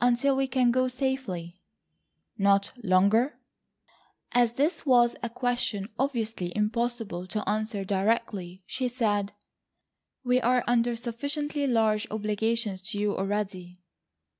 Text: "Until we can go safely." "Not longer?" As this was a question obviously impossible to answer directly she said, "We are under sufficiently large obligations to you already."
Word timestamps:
"Until 0.00 0.34
we 0.34 0.48
can 0.48 0.72
go 0.72 0.88
safely." 0.88 1.54
"Not 2.36 2.72
longer?" 2.82 3.38
As 4.32 4.54
this 4.54 4.84
was 4.84 5.14
a 5.22 5.30
question 5.30 5.88
obviously 5.96 6.52
impossible 6.56 7.28
to 7.28 7.48
answer 7.48 7.84
directly 7.84 8.64
she 8.66 8.88
said, 8.88 9.34
"We 10.24 10.40
are 10.40 10.64
under 10.66 10.96
sufficiently 10.96 11.68
large 11.68 12.08
obligations 12.10 12.80
to 12.90 12.98
you 12.98 13.16
already." 13.16 13.78